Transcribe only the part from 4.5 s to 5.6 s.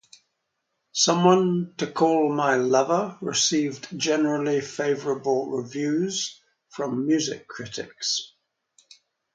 favorable